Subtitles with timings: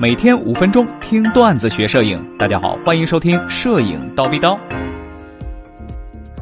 [0.00, 2.24] 每天五分钟听段子学摄影。
[2.38, 4.54] 大家好，欢迎收听《摄影刀逼刀》。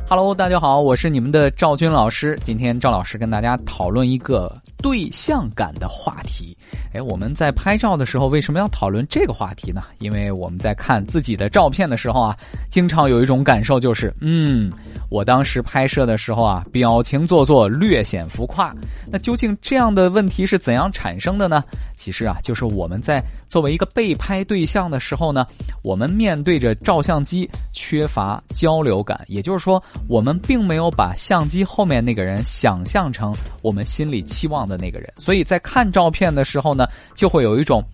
[0.09, 2.39] Hello，大家好，我是你们的赵军老师。
[2.45, 6.57] 今天赵老师跟大家讨论一个对象感的话题。
[6.95, 9.83] 哎，我们在拍照的时候为什么要讨论这个话题呢？
[9.99, 12.37] 因为我们在看自己的照片的时候啊，
[12.71, 14.71] 经常有一种感受就是，嗯，
[15.11, 18.73] 我当时拍摄的时候啊，表情做作，略显浮夸。
[19.11, 21.65] 那究竟这样的问题是怎样产生的呢？
[21.97, 25.45] 其实啊，就是我们在作为一个被拍对象的时候呢，
[25.83, 29.83] 我们面对着照相机缺乏交流感，也就是说。
[30.09, 37.85] 我们并没有把相机后面那个人想象成我们心里期望的那个人，所以在看照片的时候呢，就会有一种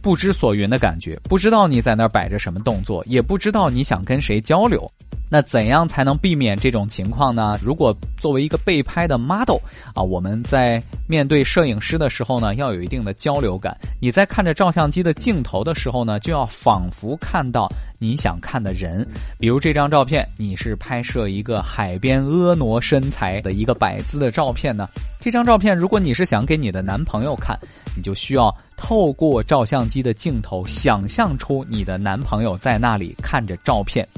[0.00, 4.88] 不知所云的感觉，不知道你在那儿摆着什么动作，也不知道你想跟谁交流。
[5.30, 7.58] 那怎样才能避免这种情况呢？
[7.62, 9.58] 如果作为一个被拍的 model
[9.94, 13.76] 啊，我们在面对摄影师的时候呢，要有一定的交流感。
[14.00, 17.68] 你在看着照相机的镜头的时候呢，就要仿佛看到
[17.98, 19.06] 你想看的人。
[19.38, 24.88] 比如这张照片，你是拍摄一个海边婀娜身材的一个摆姿的照片呢。
[25.20, 27.58] 这张照片，如果你是想给你的男朋友看，
[27.94, 34.08] 你就需要透过照相机的镜头，想象出你的男朋友在那里看着照片。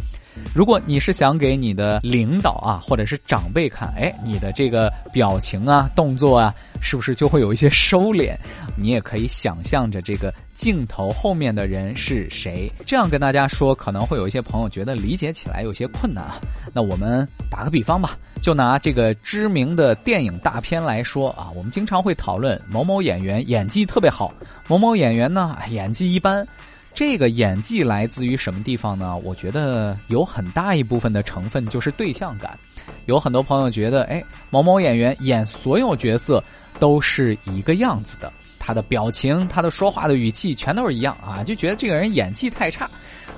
[0.55, 8.35] 如果你是想给你的领导啊，或者是长辈看，哎，你的这个表情啊、动作啊，是不是就会有一些收敛？
[8.77, 12.71] 你也可以想象着这个镜头后面的人是谁。
[12.87, 16.41] 这样跟大家说，可能会有一些朋友觉得理解起来有些困难啊。
[16.73, 24.33] 那我们打个比方吧，就拿这个知名的电影大片来说啊，我们经常会讨论某某演员演技特别好，
[24.69, 26.47] 某某演员呢演技一般。
[26.93, 29.17] 这个演技来自于什么地方呢？
[29.19, 32.59] 我觉得有很大一部分的成分就是对象感。
[33.07, 36.43] 有很多朋友觉得，哎，某某演员演所有角色
[36.79, 42.89] 都是一个样子的，他的表情、他的说话的语气全都是一样啊，就觉得这个人演技太差。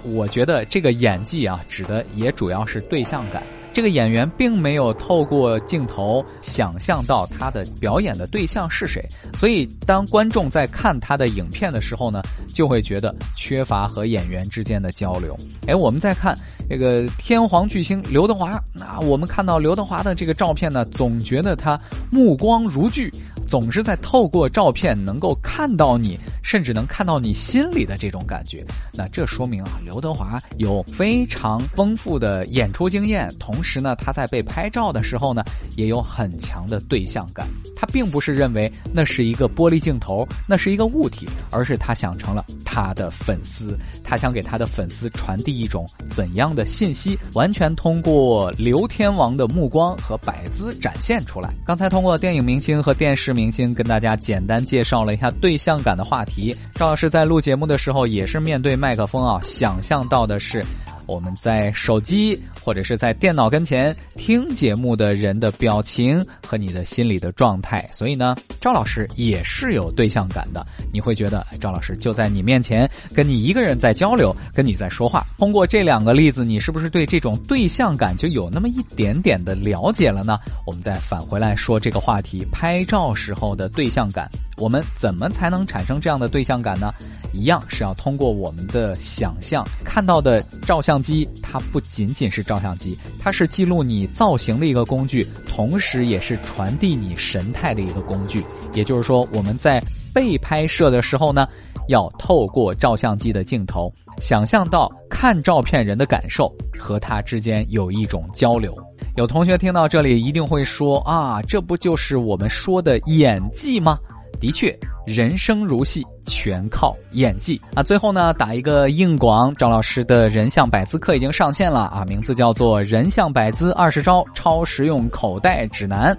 [0.02, 3.42] 我觉得这个演技啊，指的也主要是对象感。
[3.72, 9.02] 这个演员并没有透过镜头想象到他的表演的对象是谁，
[9.38, 15.36] 所以当观众在看他的影片的时候呢，就会觉得缺乏和演员之间的交流。
[15.66, 16.36] 哎，我们再看
[16.68, 23.10] 这个天皇巨星刘德华，那我们看到刘德华的这个照片呢，总觉得他目光如炬。
[23.52, 28.64] 总是在透过照片能够看到你，甚至能看到你心里的这种感觉。
[28.94, 35.44] 那这说明啊，刘德华有非常丰富的演出经验，同时呢，他在被拍照的时候呢，
[35.76, 37.46] 也有很强的对象感。
[37.76, 51.52] 他并不是认为那是一个玻璃镜头，那是一个物体，而是他想成了他的粉丝，他想给他的粉丝传递一种怎样的信息，完全通过刘天王的目光和摆姿展现出来。
[51.66, 53.41] 刚才通过电影明星和电视明。
[53.42, 56.54] 明星跟大家简单介绍了一下对象感的话题。
[56.74, 60.64] 赵老师在录节目的时候，也是面对麦克风啊，想象到的是。
[61.12, 70.66] 我们在手机或者是在电脑跟前听节目的人的表情和你的心理的状态，所以呢，赵老师也是有对象感的。
[70.90, 75.26] 你会觉得赵老师就在你面前，跟你一个人在交流，跟你在说话。
[75.36, 80.38] 通过这两个例子，你是不是对这种对象感就有那么一点点的了解了呢？
[80.66, 86.90] 我们再返回来说这个话题：拍照时候的对象感，我们怎么才能产生这样的对象感呢？
[87.32, 98.44] 一样是要通过我们的想象看到的照相机，它不仅仅是照相机，它是记录你造型的一个工具，同时也是传递你神态的一个工具。
[98.72, 99.82] 也就是说，我们在
[100.12, 101.48] 被拍摄的时候呢，
[101.88, 108.76] 要透过照相机的镜头，想象到看照片人的感受和他之间有一种交流。
[109.16, 113.98] 有同学听到这里一定会说啊，这不就是我们说的演技吗？
[114.40, 117.82] 的确，人生如戏，全靠演技啊！
[117.82, 126.14] 最后呢，打一个硬广，赵老师的人像百姿课已经上线了啊，名字叫做《人像百姿二十招超实用口袋指南》。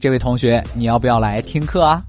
[0.00, 2.02] 这位同学，你要不要来听课啊？